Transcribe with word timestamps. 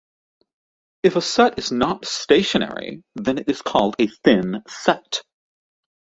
If 1.03 1.15
a 1.15 1.21
set 1.21 1.59
is 1.59 1.71
not 1.71 2.05
stationary, 2.07 3.03
then 3.13 3.37
it 3.37 3.47
is 3.47 3.61
called 3.61 3.97
a 3.99 4.07
thin 4.07 4.63
set. 4.67 5.21